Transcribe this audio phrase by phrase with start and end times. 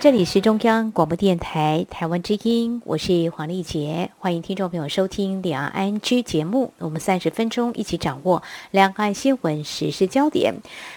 [0.00, 6.72] 这里是中央广播电台台湾之音，我是黄丽杰，欢迎听众朋友收听两岸安居节目。
[6.78, 10.54] 我们三十分钟一起掌握两岸新闻时事焦点。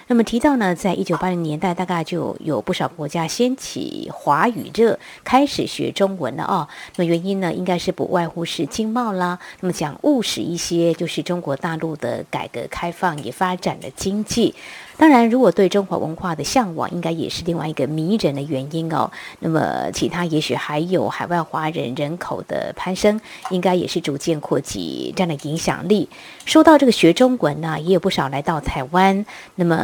[0.07, 6.69] 那么提到呢，在一九八零年代，大概就有不少国家掀起华语热，开始学中文了哦。
[6.95, 9.37] 那么原因呢，应该是不外乎是经贸啦。
[9.59, 14.55] 那么讲务实一些，就是中国大陆的改革开放也发展了经济。
[14.97, 19.11] 当然，如果对中华文化的向往，应该也是另外一个迷人的原因哦。
[19.39, 23.19] 那么，其他也许还有海外华人人口的攀升，
[23.49, 26.07] 应该也是逐渐扩及这样的影响力。
[26.45, 29.25] 说到这个学中文呢，也有不少来到台湾。
[29.55, 29.77] 那么，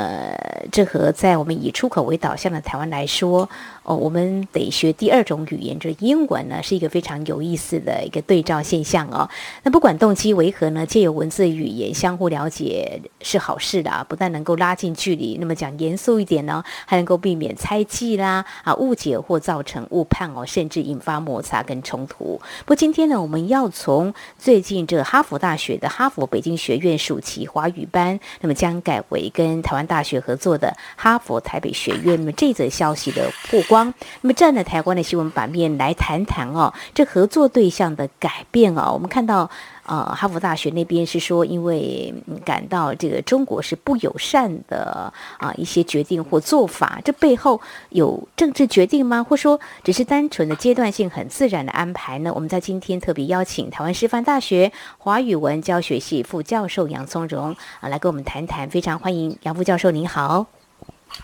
[0.72, 3.50] 这和在我们以出口为导向的台湾来说，
[3.84, 9.28] 哦，我们得学第二种语言，就是英文呢，是一个非常有意思的一个对照现象哦。
[9.64, 22.40] 那不管动机为何呢，借由文字语言相互了解是好事的啊，不但能够拉近距离，那么讲严肃一点呢，还能够避免猜忌啦、啊误解或造成误判哦，甚至引发摩擦跟冲突。
[22.60, 39.50] 不过今天呢，我们要从最近这哈佛大学的哈佛北京学院暑期华语班，那么将改为跟台湾大学合作的哈佛台北学院，那么这则消息的曝光，那么站在台湾的新闻版面来谈谈哦，这合作对象的改变哦，我们看到。
[39.90, 42.14] 呃，哈佛大学那边是说，因为
[42.46, 47.60] 感到这个中国是不友善的啊一些决定或做法，这背后
[47.90, 49.24] 有政治决定吗？
[49.24, 52.32] 或说只是单纯的阶段性很自然的安排呢？
[52.36, 60.59] 我们在今天特别邀请台湾师范大学华语文教学系副教授杨松荣啊来跟我们谈谈，非常欢迎杨副教授，您好。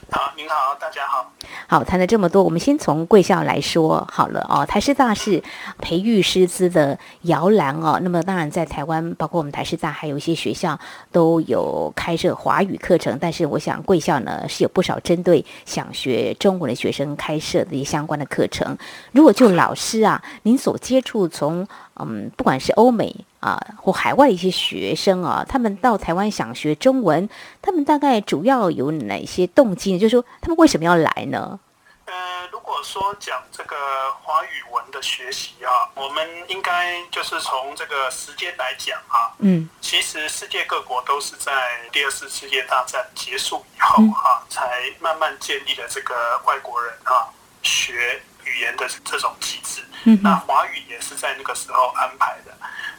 [0.10, 1.32] 好，您好，大家好。
[1.68, 4.66] 好，谈了这么多，我们先从贵校来说好了哦。
[4.66, 5.42] 台师大是
[5.80, 8.00] 培育师资的摇篮哦。
[8.02, 10.80] 那么当然，在台湾，包括我们台师大，还有一些学校
[11.12, 13.18] 都有开设华语课程。
[13.20, 18.78] 但是，我想贵校呢是有不少针对想学中文的学生开设的一些相关的课程。
[19.12, 21.68] 如果就老师啊，您所接触从
[22.00, 27.30] 嗯，不管是欧美啊或海外的一些学生啊，他们到台湾想学中文，
[27.62, 30.00] 他们大概主要有哪些动机呢？
[30.00, 31.60] 就是说，他们为什么要来呢？
[32.06, 33.76] 呃，如果说讲这个
[34.22, 41.52] 华语文的学习啊，我们应该就是从这个时间来讲啊，嗯，其实世界各国都是在
[41.92, 46.14] 第二次世界大战结束以后啊，才慢慢建立了这个
[46.46, 47.32] 外国人啊
[47.64, 48.22] 学。
[48.48, 49.82] 语言的这种机制，
[50.22, 52.52] 那华语也是在那个时候安排的。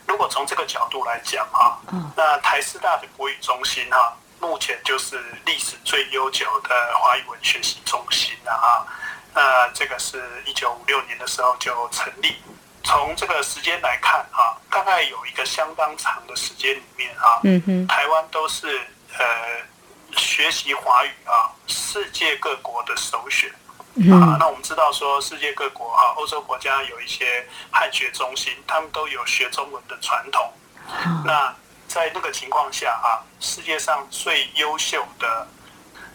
[0.06, 1.80] 如果从这个角度来讲哈，
[2.14, 6.68] 那台师大的国语中心哈，目前就是历史最悠久的
[6.98, 8.84] 华语文学习中心了啊。
[9.34, 12.36] 那这个是一九五六年的时候就成立。
[12.84, 17.40] 从这个时间来看啊，大概有一个相当长的时间里面哈，
[17.88, 18.78] 台湾都是
[19.18, 19.24] 呃
[20.16, 23.50] 学习华语啊，世界各国的首选。
[24.12, 30.52] 啊，那我们知道说，世界各国哈，欧洲国家有一些汉学中心，他们都有学中文的传统。
[31.24, 31.54] 那
[31.88, 35.48] 在那个情况下啊，世界上最优秀的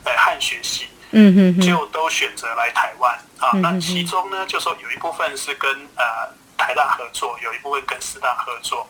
[0.03, 3.49] 呃汉学系，嗯就都选择来台湾啊。
[3.57, 8.87] 那其中呢，就说有一部分是跟呃台大合作，有一部分跟师大合作。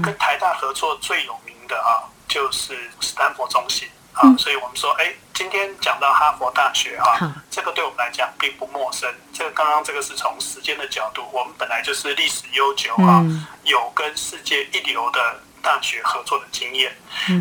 [0.00, 3.88] 跟台大合作最有名的啊，就是斯坦福中心。
[4.18, 9.08] 啊，所以我们说，哎，今天讲到哈佛大学哈，这个对我们来讲并不陌生。
[9.32, 13.24] 这个刚刚这个是从时间的角度，我们本来就是历史悠久啊，
[13.62, 16.96] 有跟世界一流的大学合作的经验。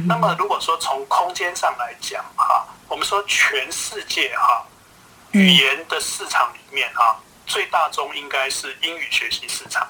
[0.07, 4.63] 那么如果说从空间上来讲哈，我们说全世界哈，
[5.31, 7.17] 语言的市场里面哈，
[7.47, 9.87] 最大宗应该是英语学习市场。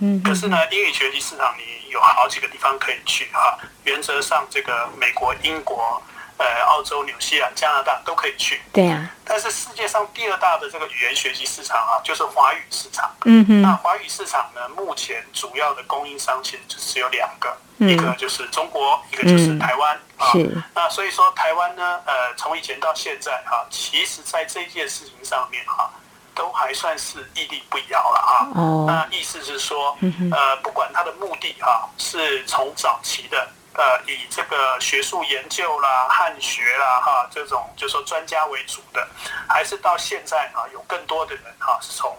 [0.00, 6.02] 嗯，可是呢，英语学习市场你有好几个地方可以去哈，原则上这个美国、英国。
[6.38, 8.60] 呃，澳洲、纽西兰、加拿大都可以去。
[8.72, 9.10] 对呀。
[9.24, 13.10] 但是世界上第二大的这个语言学习市场啊，就是华语市场。
[13.24, 13.62] 嗯哼。
[13.62, 20.32] 那华语市场呢，目前主要的供应商其实就只有两个，一个就是中国，一个就是台湾啊。
[20.32, 20.62] 是。
[20.74, 25.90] 那所以说，台湾呢，呃，从以前到现在哈，其实在这件事情上面哈，
[26.34, 28.32] 都还算是屹立不摇了啊。
[28.54, 28.84] 哦。
[28.86, 29.96] 那意思是说，
[30.30, 33.48] 呃，不管它的目的哈，是从早期的。
[33.76, 39.06] 呃，以这个学术研究啦、汉学啦，哈，这种就说专家为主的，
[39.46, 42.16] 还是到现在啊，有更多的人哈，是从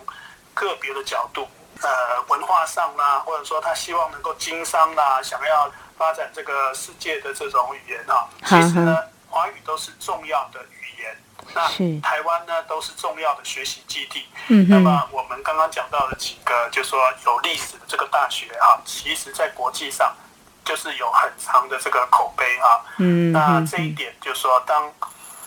[0.53, 1.47] 个别的角度，
[1.81, 11.17] 呃，文化上啦，或者说他希望能够经商啦，想要发展这个世界的这种语言啊，其实呢，华语都是重要的语言
[11.53, 11.67] 那
[12.01, 14.27] 台湾呢都是重要的学习基地。
[14.49, 20.15] 嗯那么我们刚刚讲到的几个，就说有历史的这个大学啊，其实在国际上
[20.67, 22.67] 就是有很长的这个口碑啊。
[22.97, 23.31] 嗯。
[23.31, 24.91] 那这一点就是说，当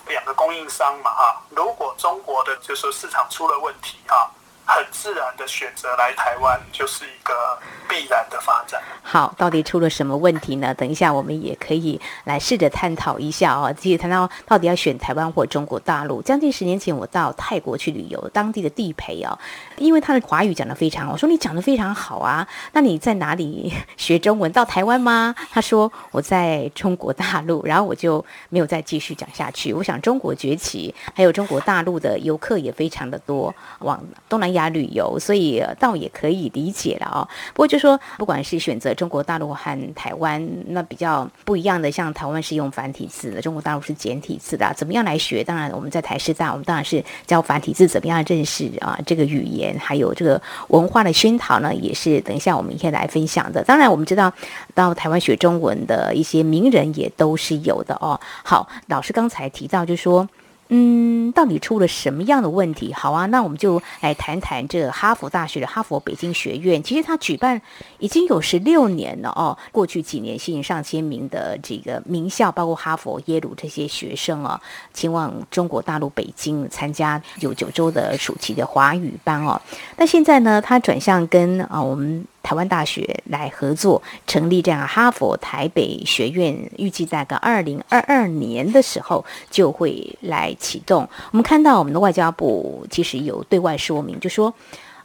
[0.09, 4.31] 两个供应商嘛啊，如果中国的就说市场出了问题啊。
[4.73, 7.59] 很自然的选择来台湾，就是一个
[7.89, 8.81] 必然的发展。
[9.03, 10.73] 好，到底出了什么问题呢？
[10.73, 13.75] 等一下，我们也可以来试着探讨一下哦。
[13.77, 16.23] 继续谈到到底要选台湾或中国大陆。
[16.23, 19.37] 将近十年前，我到泰国去旅游，当地的地陪哦，
[19.81, 24.51] 因为他的华语讲得非常好，我说你讲得非常好啊，那你在哪里 学中文？
[24.53, 25.35] 到台湾吗？
[25.51, 29.73] 他说我在中国大陆，然后我就没有再继续讲下去。
[29.73, 34.61] 我想中国崛起，还有中国大陆的游客也非常的多，往东南亚。
[34.71, 37.27] 旅游，所以倒也可以理解了哦。
[37.53, 45.43] 不过就说，不管是选择中国大陆和台湾，那比较不一样的，像台湾是用繁体字的，中国大陆是简体字的，怎么样来学？
[45.43, 51.75] 当然，我们在台师大，我们当然是教繁体字，怎么样认识啊这个语言，还有这个文化的熏陶呢？
[51.75, 53.63] 也是等一下我们可以来分享的。
[53.65, 54.33] 当然，我们知道
[54.75, 58.19] 到台湾学中文的一些名人也都是有的哦。
[58.43, 60.29] 好，老师刚才提到就说。
[60.73, 62.93] 嗯，到底出了什么样的问题？
[62.93, 66.81] 好啊，那我们就来谈谈这哈佛大学的哈佛北京学院。
[66.81, 67.61] 其实它举办
[67.99, 69.59] 已经有十六年了哦。
[69.73, 74.61] 过去几年吸引上千名的这个名校，包括哈佛、耶鲁这些学生啊，
[74.95, 79.61] 前往中国大陆北京参加有九州的暑期的华语班哦。
[79.97, 82.25] 那现在呢，它转向跟啊我们。
[82.43, 91.09] 台湾大学来合作成立这样哈佛台北学院，预计在个二零二二年的时候就会来启动。
[91.31, 94.53] 我们看到我们的外交部其实有对外说明，就说，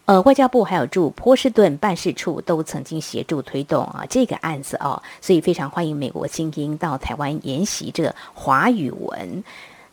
[0.05, 9.43] 呃，外交部还有驻波士顿办事处都曾经协助推动啊这个案子哦，所以非常欢迎美国精英到台湾研习这华语文。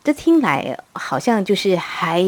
[0.03, 2.21] 这听来好像就是还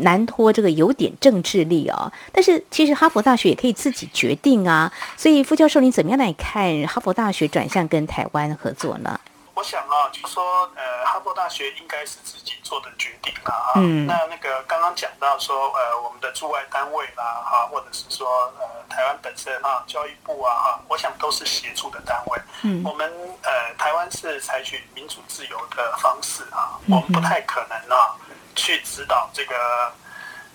[0.00, 4.92] 难脱这个有点政治力哦，但是其实哈佛大学也可以自己决定啊。
[5.16, 9.20] 所以副教授，你怎么样来看哈佛大学转向跟台湾合作呢？
[9.58, 13.74] 我想啊，就说呃，哈佛大学应该是自己做的决定啊。
[13.74, 14.06] 嗯。
[14.06, 22.38] 那那个刚刚讲到说，呃，我们的驻外单位啦，哈，或者是说呃，台湾本身啊，教育部啊，哈，我想都是协助的单位。
[22.62, 22.84] 嗯。
[22.84, 23.12] 我们
[23.42, 28.14] 呃，台湾是采取民主自由的方式啊，我们不太可能啊，
[28.54, 29.56] 去指导这个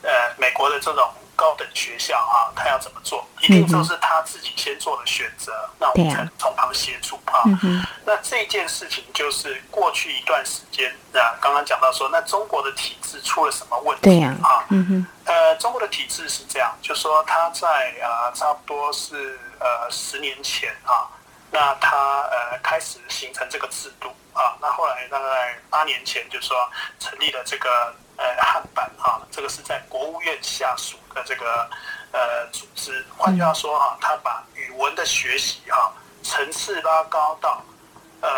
[0.04, 1.12] 呃美国的这种。
[1.36, 7.44] 高等学校啊，他要怎么做，一定都是他自己先做的选择，那我们才从旁协助啊。
[8.06, 14.66] 那这件事情就是过去一段时间啊，刚刚讲到说，那中国的体制出了什么问题啊？
[15.26, 17.68] 呃，中国的体制是这样，就说他在
[18.02, 21.08] 啊，差不多是呃十年前啊，
[21.52, 26.56] 那他呃开始形成这个制度啊，那后来大概八年前就说
[27.00, 27.94] 成立了这个。
[28.16, 31.70] 呃，汉版啊，这个是在国务院下属的这个
[32.12, 33.06] 呃组织。
[33.18, 37.62] 换句话说哈，他把语文的学习哈层次拉高到
[38.22, 38.30] 呃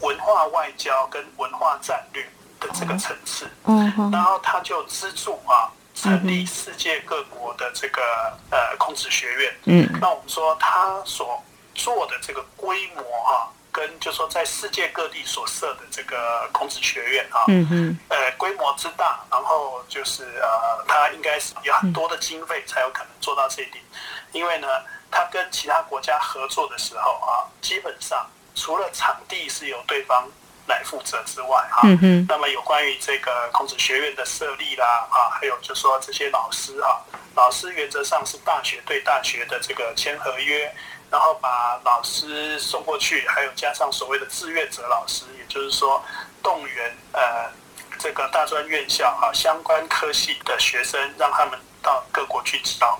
[0.00, 2.22] 文化外交跟文化战略
[2.58, 3.48] 的这个层次。
[3.64, 8.02] 嗯然后他就资助啊成立世界各国的这个
[8.50, 9.54] 呃孔子学院。
[9.64, 9.98] 嗯。
[10.00, 11.42] 那我们说他所
[11.74, 13.48] 做的这个规模哈。
[13.50, 13.59] 跟
[14.00, 23.84] 就说在世界各地所设的这个孔子学院啊，嗯嗯，呃，规模之大，然后就是呃，它应该是有很多的经费才有可能做到这一点。
[24.32, 24.66] 因为呢，
[25.10, 30.26] 它跟其他国家合作的时候啊，基本上除了场地是由对方
[30.66, 36.96] 来负责之外啊，嗯嗯，那么有关于这个孔子学院的设立啦啊，还有就说这些老师啊，
[37.34, 40.74] 老师原则上是大学对大学的这个签合约。
[41.10, 46.00] 然后把老师送过去，还有加上所谓的志愿者老师，也就是说
[46.40, 47.50] 动员呃
[47.98, 52.96] 这个大专院校啊相关科系的学生，让他们到各国去教。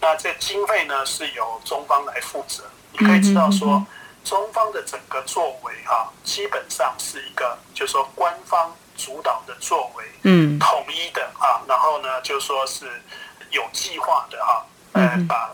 [0.00, 2.64] 那这经费呢是由中方来负责。
[2.92, 3.82] 你可以知道说，
[4.24, 13.02] 中方的整个作为哈，基本上是一个就是说官方主导的作为，嗯，统一的啊，然后呢就说是
[13.50, 15.50] 有计划的哈，呃把。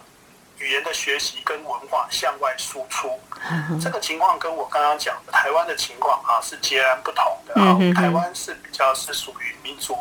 [0.61, 3.19] 语言的学习跟文化向外输出，
[3.83, 7.75] 这个情况跟我刚刚讲的台湾的情况啊是截然不同的啊。
[7.95, 9.99] 台湾是比较是属于民主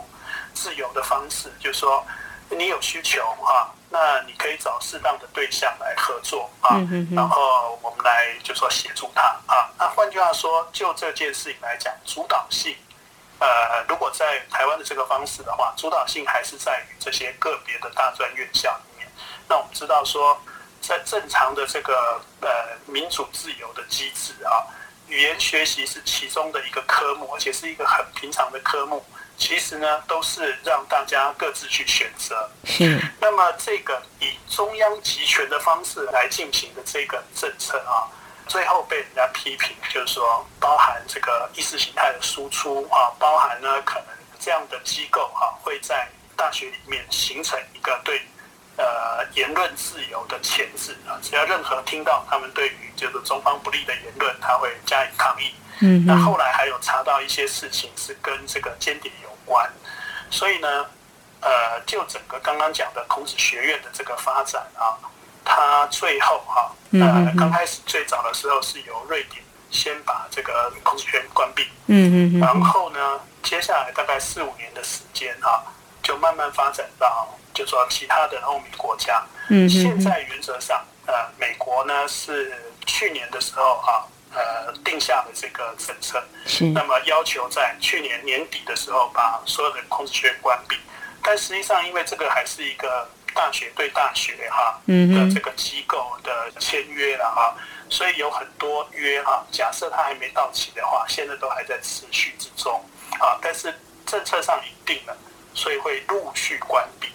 [0.54, 2.06] 自由的方式，就是说
[2.50, 6.76] 你有需求啊，那你可以找适当的对象来合作啊，
[7.16, 9.72] 然后我们来就说协助他啊。
[9.78, 12.76] 那换句话说，就这件事情来讲，主导性，
[13.40, 13.48] 呃，
[13.88, 18.78] 如果在台湾的这个方式的话，主导性还是在于这些个别的大专院校。
[19.50, 20.40] 那我们知道说。
[20.82, 22.50] 在正常的这个呃
[22.88, 24.64] 民主自由的机制啊，
[25.10, 29.06] 语言学习是其中的一个科目，而且是一个很平常的科目，
[29.38, 32.50] 其实呢都是让大家各自去选择。
[32.64, 32.98] 是。
[33.20, 38.08] 那么这个以中央集权的方式来进行的这个政策啊，
[38.48, 44.08] 最后被人家批评，就是说包含这个意识形态的输出啊，包含呢可能
[44.40, 48.26] 这样的机构啊会在大学里面形成一个对。
[48.80, 55.54] 呃，言论自由的钳制啊，只要任何听到他们对于就是中方不利的言论，他会加以抗议。
[55.82, 59.70] 嗯，那后来还有查到一些事情是跟这个间谍有关，
[60.30, 60.86] 所以呢，
[61.42, 64.96] 呃，就整个刚刚讲的孔子学院的这个发展啊，
[65.44, 75.66] 它最后哈，呃，刚开始最早的时候是由瑞典先把这个孔子学院关闭，嗯嗯，然后呢，接下来大概四五年的时间哈，
[76.02, 77.28] 就慢慢发展到。
[77.60, 90.78] 就说其他的欧美国家，嗯，现在原则上，呃，美国呢是去年的时候啊，呃，定下了这个政策，是，那么要求在去年年底的时候把所有的空子学院关闭，
[91.22, 97.54] 但实际上因为这个还是一个大学对大学哈的这个机构的签约了哈，
[97.90, 102.82] 所以有很多约哈，假设它还没到期的话，现在都还在持续之中
[103.20, 105.18] 啊，但是政策上已定了，
[105.54, 107.09] 所以会陆续关闭。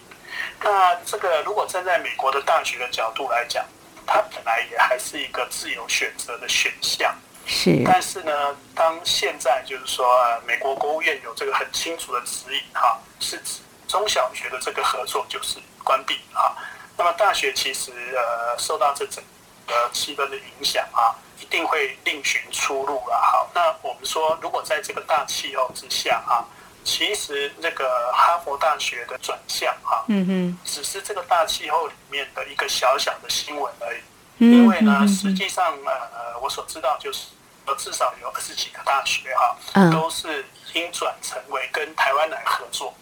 [0.63, 3.65] 那这个如果站在美国的大学的角度来讲，
[4.07, 7.15] 它本来也还是一个自由选择的选项。
[7.47, 7.83] 是。
[7.85, 10.07] 但是呢，当现在就是说，
[10.47, 16.57] 美国国务院有这个很清楚的指引哈，是指中小学的这个合作就是关闭啊。
[16.97, 19.23] 那么大学其实呃受到这整
[19.67, 23.17] 个气氛的影响啊，一定会另寻出路了。
[23.21, 26.45] 好，那我们说，如果在这个大气候之下啊。
[26.85, 34.01] 其实那个哈佛大学的转向哈，嗯哼，只是这个大气候里面的一个小小的新闻而已。
[34.39, 37.29] 因为呢，实际上呃，我所知道就是
[37.67, 39.57] 呃，至少有二十几个大学哈，
[39.91, 42.93] 都是已经转成为跟台湾来合作。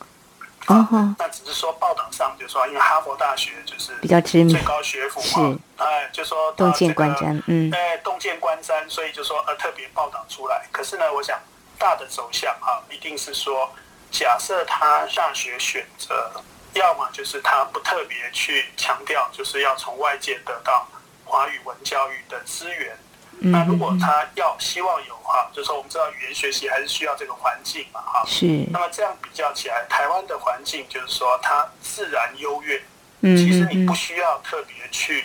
[0.68, 10.68] 哦那只是说报道上就说，因为哈佛大学就是比较知名，最高学府嘛，哎，就说洞见观瞻，嗯，哎，洞见观瞻，所以就说呃，特别报道出来。
[10.70, 11.36] 可是呢，我想。
[11.82, 13.68] 大的走向啊，一定是说，
[14.12, 16.30] 假设他大学选择，
[16.74, 20.86] 要么就是他不特别去强调，就是要从外界得到
[21.24, 22.96] 华语文教育的资源。
[23.40, 28.22] 那如果他要希望有哈，就是说我们知道语言学习还是需要这个环境嘛哈。
[28.28, 28.46] 是。
[28.70, 32.80] 那么这样比较起来，台湾的环境就是说它自然优越。
[33.22, 33.36] 嗯。
[33.36, 35.24] 其实你不需要特别去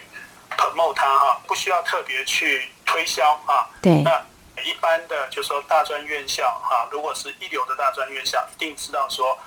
[0.57, 3.69] promote 它哈，不需要特别去推销啊。
[3.79, 4.01] 对。
[4.01, 4.25] 那。
[4.63, 9.37] 一般的就说大专院校哈，如果是一流的大专院校，一定知道说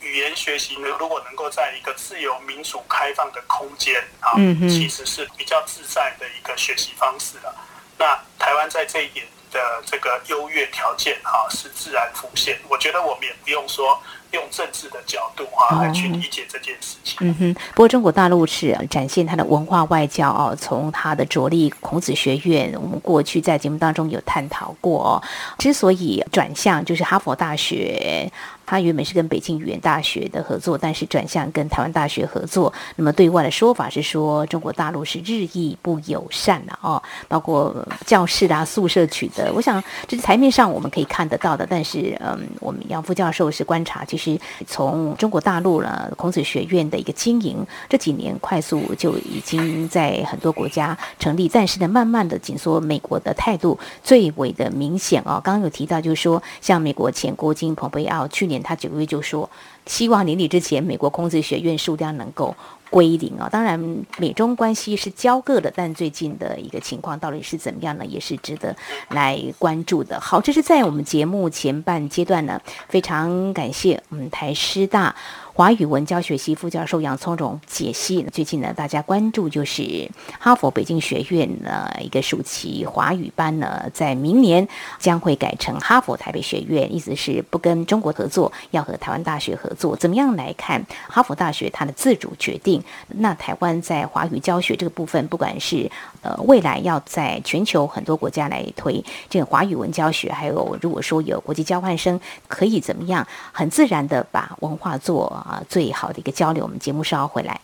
[0.00, 4.32] 语言学习呢，如果能够在一个自由、民主、开放的空间啊，
[4.68, 7.54] 其实是比较自在的一个学习方式的。
[7.98, 12.60] 那台湾在这一点的这个优越条件哈，是自然浮现。
[12.68, 14.02] 我觉得我们也不用说。
[14.36, 17.16] 用政治的角度啊来去理解这件事情。
[17.20, 25.22] 嗯哼，不过中国大陆是展现它的文化外交哦，从它的着力孔子学院，我们过去在节目当中有探讨过哦。
[25.58, 28.30] 之所以转向，就是哈佛大学。
[28.68, 32.72] 它原本是跟北京语言大学的合作，但是转向跟台湾大学合作。
[32.96, 37.72] 那么对外的说法是说，中国大陆是日益不友善了哦，包括
[38.04, 39.52] 教室啊、宿舍取得。
[39.54, 44.25] 我想这是台面上我们可以看得到的，但是嗯，我们杨副教授是观察，其实
[44.66, 52.80] 从中国大陆了孔子学院的一个经营，这几年快速就已经在很多国家成立，但是呢，慢慢的紧缩。
[52.80, 55.40] 美国的态度最为的明显哦。
[55.42, 58.62] 刚刚有提到，就是说像美国前国金蓬佩奥去年。
[58.62, 59.48] 他九月就说，
[59.86, 62.54] 希望年底之前，美国孔子学院数量能够
[62.90, 63.48] 归零啊。
[63.50, 63.78] 当然，
[64.18, 68.04] 美中关系是交割的，但最近的一个情况到底是怎么样呢？
[68.06, 68.74] 也是值得
[69.10, 70.20] 来关注的。
[70.20, 75.14] 好，这是在我们节目前半阶段呢，非常感谢我们台师大。
[75.56, 80.06] 华语文教学系副教授杨聪荣解析，最近呢，大家关注就是
[80.38, 89.96] 哈佛北京学院呢一个暑期华语班呢，在明年将会改成哈佛台北学院，意思是不跟中国合作，要和台湾大学合作。
[89.96, 92.84] 怎么样来看哈佛大学它的自主决定？
[93.08, 105.44] 那台湾在华语教学这个部分，不管是呃未来要在全球很多国家来推这个华语文教学，还有如果说有国际交换生，可以怎么样很自然的把文化做。
[105.46, 106.64] 啊，最好的一个交流。
[106.64, 107.60] 我们节目稍后回来。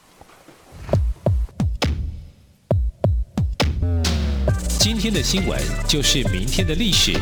[4.79, 7.13] 今天的新闻就是明天的历史，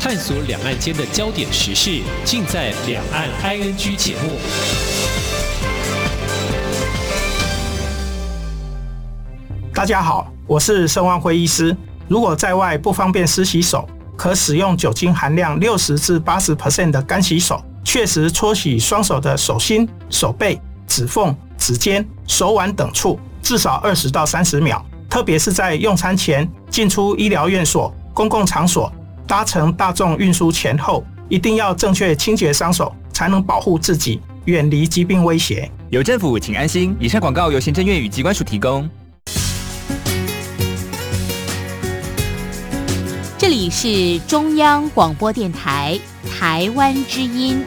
[0.00, 4.38] 探索两岸间的焦点时事，尽在《两岸 ING》节目。
[9.72, 11.76] 大家好，我是盛万辉医师。
[12.08, 17.62] 如果在外不方便湿洗手，可使用酒精含量六十至八十 percent 的干洗手。
[17.84, 24.84] 确实搓洗双手的手心、手背、指缝、指尖、手腕等处，至少二十到三十秒。
[25.08, 28.92] 特别是在用餐前、进出医疗院所、公共场所、
[29.26, 35.68] 搭乘大众运输前后，一定要正确清洁双手，才能保护自己，远离疾病威胁。
[35.88, 36.96] 有政府，请安心。
[37.00, 38.88] 以上广告由行政院与机关署提供。
[43.36, 45.98] 这里是中央广播电台
[46.40, 47.62] 台湾之音。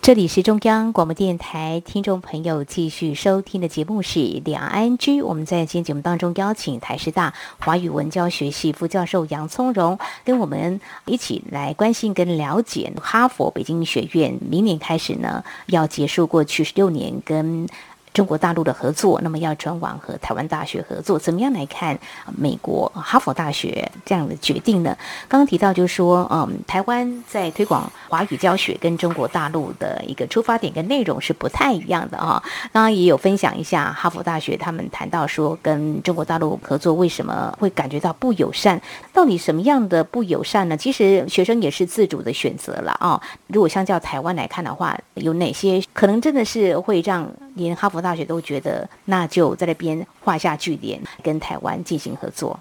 [0.00, 5.20] 这里是中央广播电台，听众朋友继续收听的节目是《两岸安居》。
[5.24, 17.66] 我们在今天节目当中邀请台师大华语文教学系副教授杨聪荣，跟我们一起来关心跟了解哈佛北京学院明年开始呢要结束过去十六年跟。
[18.12, 21.98] 中国大陆的合作，那么要转往和台湾大学合作，怎么样来看
[22.36, 24.96] 美国哈佛大学这样的决定呢？
[25.28, 32.42] 刚刚提到就是说，嗯，台湾在推广华语教学跟中国大陆的一个出发点跟内容是不太一样的啊。
[32.72, 38.80] 刚刚也有分享一下哈佛大学他们谈到说，跟中国大陆合作为什么会感觉到不友善？
[39.12, 40.76] 到底什么样的不友善呢？
[40.76, 43.20] 其实学生也是自主的选择了啊。
[43.46, 52.58] 如果相较台湾来看的话，有哪些可能真的是会让连哈佛大学都觉得，那就在那边画下句点，跟台湾进行合作。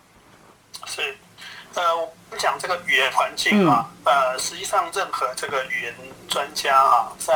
[0.86, 1.16] 是，
[1.76, 5.94] 呃，我不讲这个语言环境啊，呃，实际上任何这个语言
[6.28, 7.34] 专家啊，在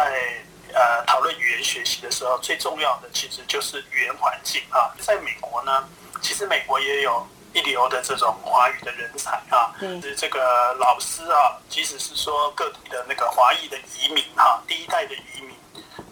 [0.74, 4.93] 呃讨论语言学习的时候，最重要的其实就是语言环境啊。
[5.00, 5.83] 在美国呢，
[6.22, 15.52] 其实美国也有一流的这种华语的人才啊，是这个老师啊，即使是说各地的那个华裔的移民哈，第一代的移民。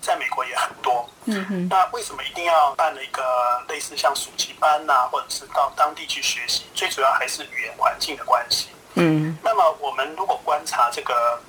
[0.01, 6.65] 在美国也很多，嗯哼，那为什么一定要办了一个类似像暑期班呐，或者是到当地去学习？
[6.74, 8.70] 最主要还是语言环境的关系。
[8.96, 11.40] 嗯，那么我们如果观察这个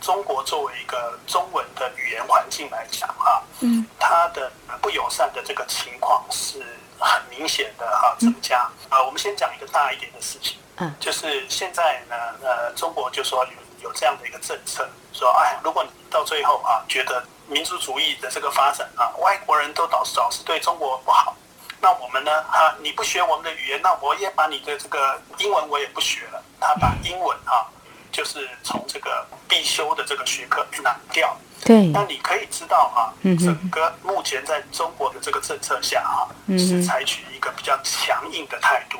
[0.00, 6.58] 中国作为一个中文的语言环境来讲啊，嗯，它的不友善的这个情况是
[6.98, 8.68] 很明显的哈，增加。
[8.88, 21.34] 啊，我们先讲一个大一点的事情，嗯，就是现在呢，呃，中国就说有有这样的一个政策，说哎，如果你到最后啊，觉得民族主义的这个发展啊，外国人都导导是对中国不好。
[21.80, 22.42] 那我们呢？
[22.50, 26.42] 哈，你不学我们的语言，那我也把你的这个英文我也不学了。
[26.60, 27.64] 他把英文哈，
[28.10, 31.36] 就是从这个必修的这个学科拿掉。
[31.64, 31.86] 对。
[31.86, 38.98] 那你可以知道哈，整个目前在中国的这个政策下哈，是采取一个比较强硬的态度。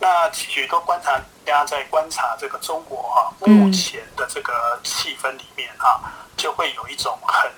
[0.00, 6.02] 那许多观察家在观察这个中国哈目前的这个气氛里面啊，
[6.36, 7.48] 就会有一种很。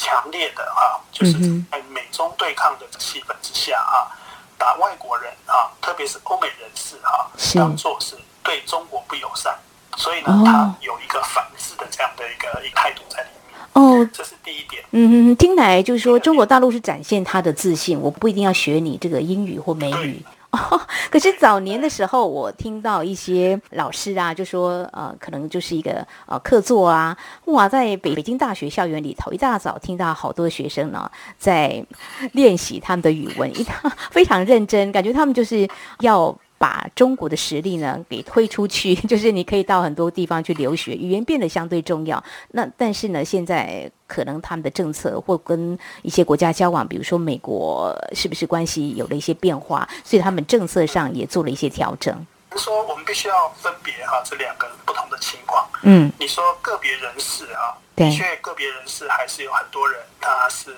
[0.00, 1.32] 强烈的啊，就是
[1.70, 4.06] 在美中对抗的气氛之下啊，
[4.58, 9.56] 把外国人啊，特别是欧美人士哈，当做是对中国不友善，
[9.96, 13.58] 所以呢，他有一个反制的这样的一个一个态度在里面。
[13.72, 14.82] 哦，这是第一点。
[14.92, 20.24] 嗯，听来就是说，中国大陆是展现他的自信，我不一定要学你这个英语或美语。
[20.52, 20.80] 哦
[21.10, 31.84] 可是早年的时候，我听到一些老师啊，就说呃，可能就是一个呃课座啊，哇，在北北京大学校园里头，一大早听到好多学生呢在
[32.32, 33.66] 练习他们的语文，一
[34.10, 35.68] 非常认真，感觉他们就是
[36.00, 36.36] 要。
[36.58, 42.22] 把中国的实力呢给推出去， 就是你可以到很多地方去留学，语言变得相对重要。
[42.52, 49.86] 那但是呢，现在可能他们的政策或跟一些国家交往，比如说美国，是不是关系有了一些变化？
[50.02, 52.26] 所以他们政策上也做了一些调整。
[52.56, 55.68] 说我们必须要分别哈这两个不同的情况。
[55.82, 60.74] 嗯，你说个别人士啊，的确个别人士还是有很多人他是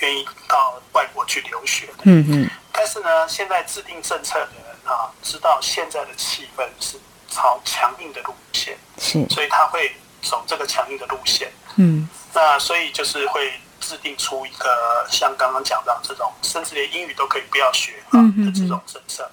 [0.00, 2.02] 愿意到外国去留学的。
[2.04, 2.50] 嗯嗯。
[2.70, 4.48] 但是呢，现在制定政策的。
[4.84, 11.50] 啊，知道现在的气氛是朝强硬的路线，是，所以他会走这个强硬的路线。
[11.76, 19.30] 嗯，那所以就是会制定出一个像刚刚讲到这种，甚至连英语都可以不要学啊的这种政策。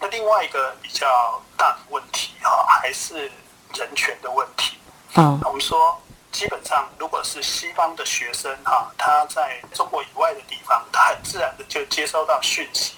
[0.00, 3.30] 那另外一个比较大的问题哈，还是
[3.74, 4.76] 人权的问题。
[5.14, 12.94] 嗯，我们说基本上如果是西方的学生哈，他在中国以外的地方，他很自然的就接收到讯息。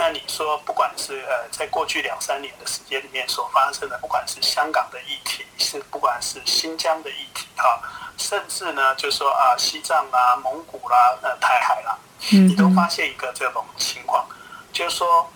[0.00, 7.78] 那你说，不管是呃，在过去两三年的时间里面所发生的，不管是香港的议题，是不管是新疆的议题哈，
[8.16, 11.98] 甚至呢，就说啊，西藏啦、蒙古啦、呃，台海啦，
[12.30, 14.26] 你都发现一个这种情况，
[14.72, 15.30] 就是说，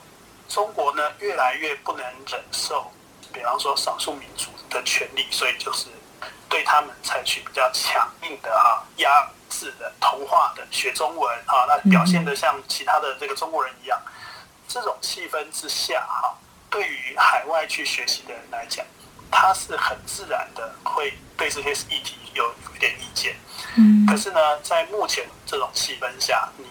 [0.48, 2.90] 中国呢越来越不能忍受，
[3.34, 5.88] 比方说少数民族的权利，所以就是
[6.48, 14.00] 对他们采取比较强硬的哈压制的同化的学中文啊，那表现的像其他的这个中国人一样。
[14.68, 16.36] 这种气氛之下哈，
[16.70, 18.84] 对于海外去学习的人来讲，
[19.30, 23.36] 他是很自然的会对这些议题有有一点意见。
[23.76, 24.06] 嗯。
[24.06, 26.66] 可是呢，在目前这种气氛下，你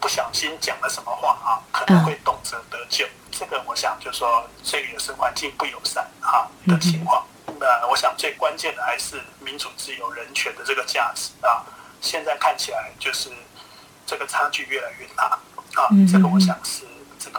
[0.00, 3.06] 不小心讲了什么话啊，可能会动辄得咎。
[3.30, 7.26] 这个我想就是说，这个也是环境不友善哈的情况。
[7.58, 11.64] 那我想最关键的还是民主、自由、人权的这个价值啊。
[12.00, 13.30] 现在看起来就是
[14.06, 15.38] 这个差距越来越大
[15.74, 15.88] 啊。
[16.12, 16.88] 这个我想是整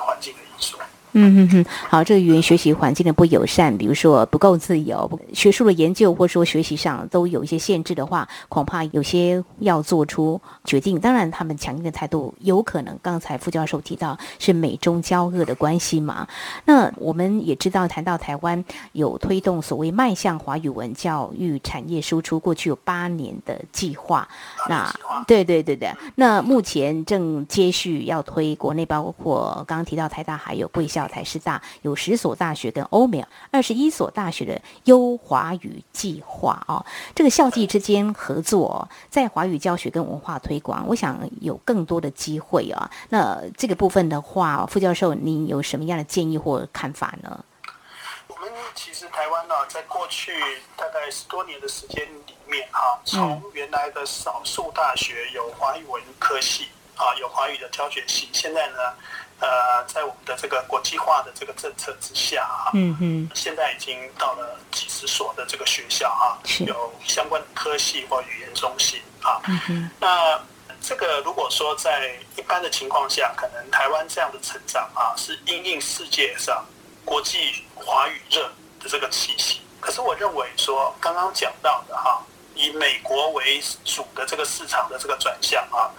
[0.02, 0.78] 环境的因素。
[1.18, 11.00] 嗯哼哼，好，这个语言学习环境的不友善，比如说不够自由，学术的研究或者说学习上都有一些限制的话，恐怕有些要做出决定。
[11.00, 16.28] 当然，他们强硬的态度有可能，刚才副教授提到是美中交恶的关系嘛？
[16.66, 24.28] 那我们也知道，谈到台湾有推动所谓迈向华语文教育产业输出，过去有八年的计划。
[24.68, 24.94] 那
[25.26, 31.05] 对对对对，那目前正接续要推国内，包括刚刚提到台大还有贵校。
[31.08, 42.90] 台师大有十所大学跟欧美二十一所大学的优华语计划哦，这个校际之间合作，在华语教学跟文化推广，我想有更多的机会啊。
[43.10, 47.44] 那这个部分的话，副教授，您有什么样的建议或看法呢？
[48.28, 50.34] 我们其实台湾呢，在过去
[50.76, 58.76] 大概十多年的时间里面，哈，从原来的少数大学有华语文科系啊，有华语的教学系，现在呢。
[59.40, 69.42] 呃，在我们的这个国际化的这个政策之下哈，嗯嗯，现在已经到了几十所的这个学校啊，有相关的科系或语言中心啊。
[69.48, 70.40] 嗯哼，那
[70.82, 76.64] 这个如果说在一般的情况下，可能台湾这样的成长啊，是因应世界上
[77.04, 78.44] 国际华语热
[78.80, 79.60] 的这个气息。
[79.82, 82.24] 可是我认为说，刚刚讲到的哈，
[82.56, 85.92] 以美国为主的这个市场的这个转向啊。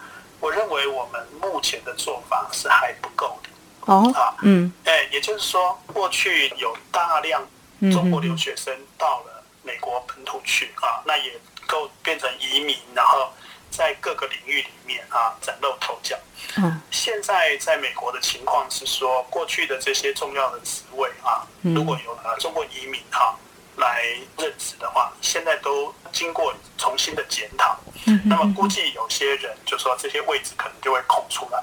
[0.47, 3.51] 我认为我们目前的做法是还不够的
[3.93, 7.45] 哦啊嗯哎，也就是说，过去有大量
[7.93, 11.33] 中国留学生到了美国本土去啊，那也
[11.67, 13.29] 够变成移民，然后
[13.69, 16.17] 在各个领域里面啊崭露头角。
[16.59, 23.35] 嗯，现在在美国的情况是说，过去的这些重要的职位啊，如果有了中国移民哈。
[23.77, 24.03] 来
[24.39, 27.79] 任职的话，现在都经过重新的检讨，
[28.25, 31.63] 那么估计有些人就说这些位置可能就会空出来。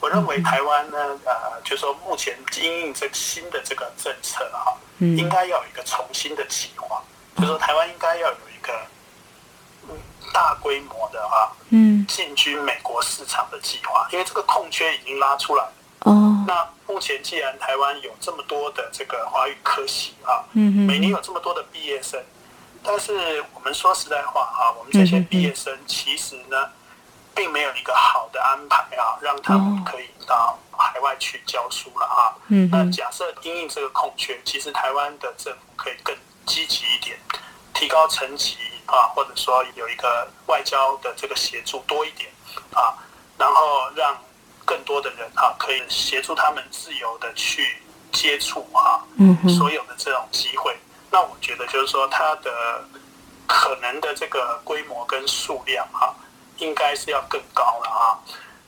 [0.00, 7.02] 我认为台湾呢，呃，就说目前经营这新的这个政策哈，应该要有一个重新的计划，
[7.36, 8.72] 就说台湾应该要有一个
[10.32, 15.64] 大规模的哈，嗯，进军美国市场的计划，因为这个空缺已经拉出来。
[16.04, 22.22] 哦，那目前既然台湾有这么多的这个华语科系啊，每年有这么多的毕业生，
[22.82, 26.70] 但是我们说实在话啊，我们这些毕业生其实呢，
[27.34, 32.36] 并没有一个好的安排啊，让他们可以到海外去教书了啊。
[32.48, 36.14] 嗯那假设因应这个空缺，其实台湾的政府可以更
[36.44, 37.18] 积极一点，
[37.72, 42.30] 提高层级啊，或者说有一个外交的这个协助多一点
[42.74, 42.92] 啊，
[43.38, 44.14] 然后让。
[44.64, 49.04] 更多的人哈，可以协助他们自由的去接触哈，
[49.58, 50.76] 所有的这种机会。
[51.10, 52.84] 那我觉得就是说，它的
[53.46, 56.14] 可能的这个规模跟数量哈，
[56.58, 58.18] 应该是要更高了啊。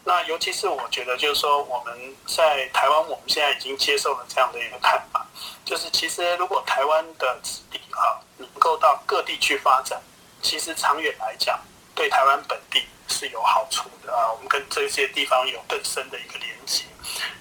[0.04, 5.26] 那尤其是我觉得就是说，我们在台湾，我们现在已经接受了这样的一个看法，
[5.64, 10.00] 就是其实如果台湾的子弟啊能够到各地去发展，
[10.40, 11.59] 其实长远来讲，
[11.94, 12.85] 对台湾本地。
[13.08, 16.84] 是有好处的啊，我们跟这些地方有更深的一个连接。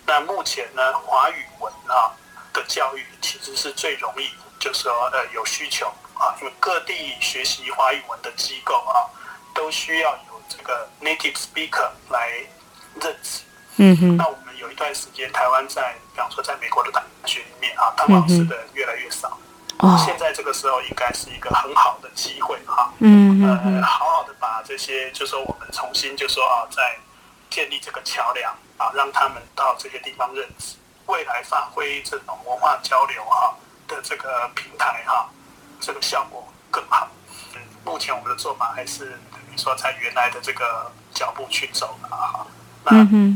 [0.06, 2.12] 那目前呢，华语文啊
[2.54, 9.10] 的教育其实是最容易，就是说呃有需求啊，因为各地学习华语文的机构啊，
[9.54, 12.30] 都需要有这个 native speaker 来
[13.01, 13.43] 认识。
[13.78, 14.17] 嗯哼。
[14.17, 19.38] 那我们有一段时间，台湾在，比方说在美国的大学里面啊，当老师的人越来越少。
[20.06, 26.98] 现在这个时候应该是一个很好的机会哈，嗯呃，好好的把这些，就说我们重新就说啊，在
[27.50, 30.76] 建立这个桥梁啊，让他们到这些地方认识，
[31.08, 33.54] 未来发挥这种文化交流哈
[33.88, 35.30] 的这个平台哈，
[35.80, 37.08] 这个效果更好。
[37.54, 42.48] 嗯，目前我们的做法还是等于说在原来的这个脚步去走了啊，
[42.86, 42.91] 那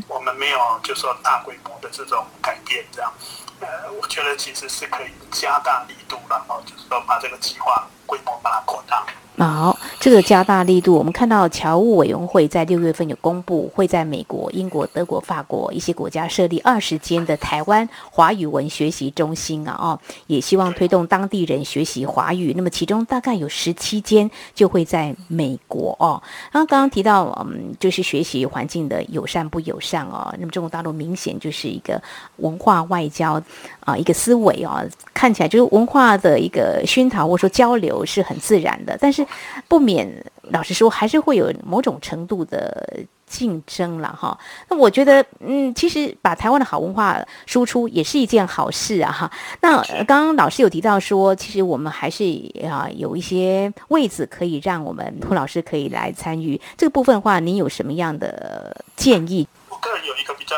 [0.07, 3.11] 我们没有就说大规模的这种改变这样。
[3.59, 9.05] 呃，我觉得其实是可以加大力度然后就是说把这个计划规模把它扩大。
[9.39, 19.97] 好，这个加大力度，我们看到侨务委员会在六月份有公布，会在美国、英国、德国、法国一些国家设立二十间的台湾华语文学习中心啊，哦，
[20.27, 22.53] 也希望推动当地人学习华语。
[22.53, 26.21] 那么其中大概有十七间就会在美国哦。
[26.51, 30.35] 然后刚刚提到，嗯，就是学习环境的友善不友善哦。
[30.37, 32.01] 那么中国大陆明显就是一个
[32.39, 33.41] 文化外交
[33.89, 39.25] 啊一个思维啊，看起来就是文化的一个熏陶或者说交流是很自然的，但是。
[39.67, 40.07] 不免，
[40.51, 44.35] 老实说，还是会有某种程度的竞争了哈。
[44.67, 49.31] 那我觉得，嗯，其实把台湾的好文化输出也是一件好事啊哈。
[49.61, 52.23] 那刚刚老师有提到说，其实我们还是
[52.67, 59.47] 啊有一些位置可以让我们涂老师可以来参与这个部分的话，您有什么样的建议？
[59.69, 60.55] 我个人有一个比较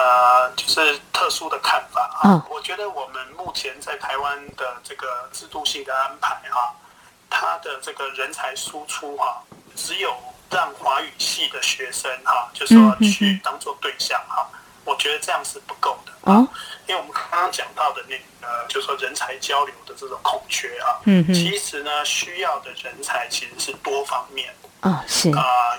[0.00, 2.46] 呃，就是特殊的看法啊。
[2.48, 6.72] 我觉得我们目前在台湾的这个制度性的安排啊。
[7.32, 9.38] 他的这个人才输出啊，
[9.76, 10.12] 只有
[10.50, 14.50] 让华语系的学生哈，就说去当做对象哈，
[14.84, 16.44] 我觉得这样是不够的啊，
[16.88, 25.78] 因为我们刚刚讲到的那个，就说人才交流的这种空缺啊，嗯其实呢，需要的人才其实是多方面啊，是啊，呃，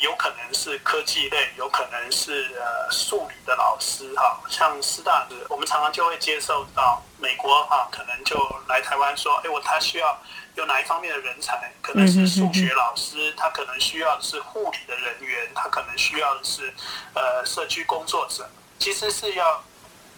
[0.00, 8.36] 有可能是科技类，有可能是呃数理的老师哈，像师大的，我们常常就会接受到美国哈，可能就
[8.68, 10.18] 来台湾说，哎，我他需要。
[10.56, 11.70] 有哪一方面的人才？
[11.82, 16.72] 可能是数学老师，他可能需要的是护理的人员，他可能需要的是
[17.12, 18.48] 呃社区工作者。
[18.78, 19.62] 其实是要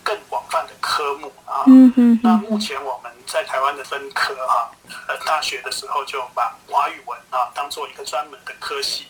[0.05, 1.65] 更广泛的科目啊。
[1.67, 4.71] 嗯嗯那目前我们在台湾的分科哈，
[5.09, 9.09] 呃，大学的时候就把华语文啊当做一个专门的科系。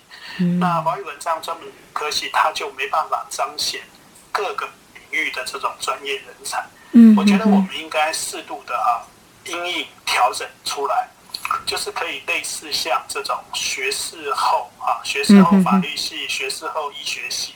[0.60, 3.82] 那华语文这样专门科系，它就没办法彰显
[4.32, 6.64] 各个领域的这种专业人才。
[6.92, 9.02] 嗯，我觉得我们应该适度的啊，
[9.44, 11.08] 因应调整出来。
[11.64, 17.54] 就是可以类似像这种学士后啊，学士后法律系、学士后医学系，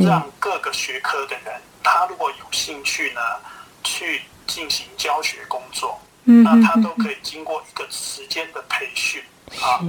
[0.00, 3.20] 让各个学科的人，他如果有兴趣呢，
[3.82, 9.22] 去进行教学工作，那他都可以经过一个时间的培训
[9.62, 9.80] 啊，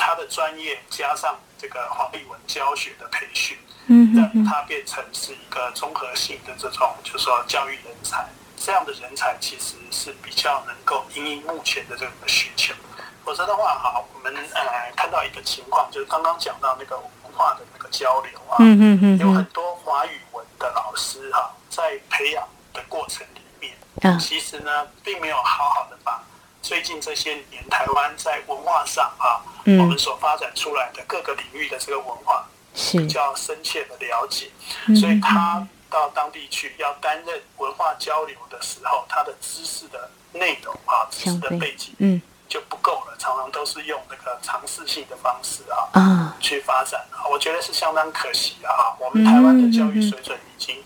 [0.00, 3.58] 他的专业加上这个华语文教学的培训，
[3.88, 8.26] 嗯让他变成是一个综合性的这种，就是说教育人才。
[8.62, 12.74] 这样的人才其实是比较能够应应目前的这个需求，
[13.24, 26.22] 否则的话，哈，我们呃看到一个情况，就是刚刚讲到那个文化的那个交流啊，嗯嗯嗯，有很多华语文的老师哈，在培养的过程里面，啊，其实呢，并没有好好的把
[26.62, 34.50] 最近这些年台湾在文化上啊，我们所发展出来的各个领域的这个文化，是比较深切的了解，
[34.94, 35.66] 所以他。
[35.90, 43.16] 到当地去要担任文化交流的时候，他的知识的内容啊，知识的背景，嗯，就不够了。
[43.18, 48.96] 常常都是用那个尝试性的方式啊，啊，去发展啊，我觉得是相当可惜的哈。
[49.00, 50.80] 我们台湾的教育水准已经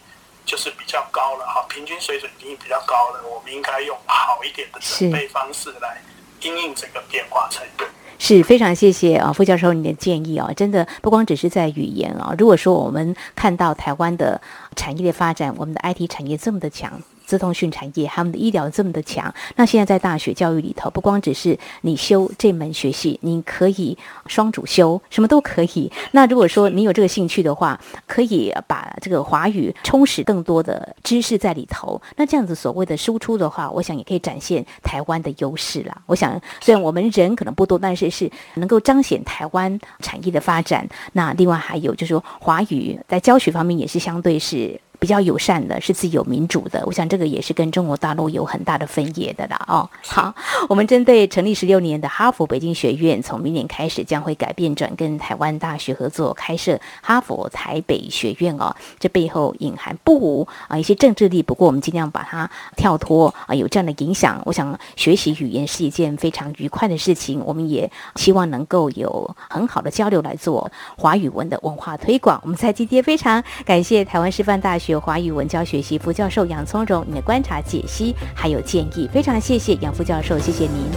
[0.44, 3.22] 就是比较高了哈，平均水准已经比较高了。
[3.28, 6.00] 我们应该用好一点的准备方式来
[6.42, 7.86] 应应这个变化才对。
[8.18, 14.40] 是非常谢谢啊，傅教授你的建议啊，真的不光只是在语言啊，如果说我们看到台湾的
[14.76, 17.00] 产业的发展，我们的 IT 产业这么的强。
[17.26, 25.90] 资通讯产业，他们的医疗这么的强，那现在在大学教育里头，不光只是你修这门学系，你可以双主修，什么都可以。
[26.12, 32.00] 那如果说你有这个兴趣的话，可以把这个华语充实更多的知识在里头。
[32.16, 35.96] 那这样子所谓的输出的话，我想也可以展现台湾的优势啦。
[36.06, 40.88] 我想虽然我们人可能不多，但是是能够彰显台湾产业的发展。
[41.12, 44.80] 那另外还有就是说，华语在教学方面也是相对是。
[45.04, 46.82] 比较友善的，是自由民主的。
[46.86, 49.64] 我想这个也是跟中国大陆有很大的分野的啦。
[49.68, 50.34] 哦，好，
[50.66, 58.74] 我们针对成立十六年的哈佛北京学院，从明年开始将会改变，转跟台湾大学合作开设哈佛台北学院哦。
[58.98, 64.40] 这背后隐含不无啊一些政治力，不过我们尽量把它跳脱啊，有这样的影响。
[64.46, 72.40] 我想学习语言是一件非常愉快的事情，我们也希望能够有很好的交流来做华语文的文化推广。
[72.42, 74.93] 我们在今天非常感谢台湾师范大学。
[75.00, 80.90] 华语文教学系副教授杨从容，你的观察、解析还有建议，非常谢谢杨副教授，谢谢您。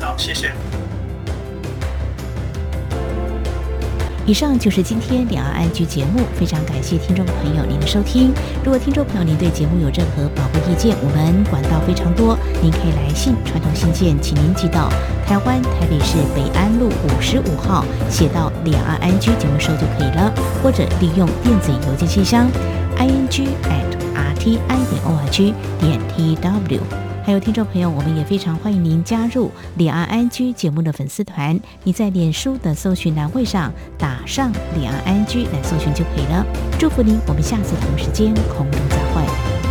[0.00, 0.50] 好，谢谢。
[4.26, 8.32] 以上就是今天两岸安居节目，非常感谢听众朋友您的收听。
[8.62, 14.88] 如果听众朋友您对节目有任何宝贵意见，我们管道非常多，您可以来信传统信件，请您寄到
[15.26, 22.48] 台湾台北市北安路五十五号，写到两岸安居节目收就可以了，或者利用电子邮件信箱。
[23.00, 26.80] I n g at r t i 点 o r g 点 t w
[27.24, 31.58] 还有听众朋友，我们也非常欢迎您加入李安安居节目的粉丝团。
[31.82, 36.44] 你在脸书的搜寻栏位上打上李安安居来搜寻就可以了。
[36.78, 39.69] 祝福您，我们下次同时间空中再会。